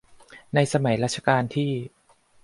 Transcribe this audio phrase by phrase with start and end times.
[0.55, 1.71] ในสมัยรัชกาลที่